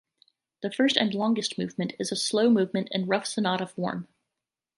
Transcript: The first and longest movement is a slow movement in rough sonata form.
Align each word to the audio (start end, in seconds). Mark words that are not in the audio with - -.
The 0.63 0.71
first 0.71 0.97
and 0.97 1.13
longest 1.13 1.59
movement 1.59 1.93
is 1.99 2.11
a 2.11 2.15
slow 2.15 2.49
movement 2.49 2.87
in 2.91 3.05
rough 3.05 3.27
sonata 3.27 3.67
form. 3.67 4.07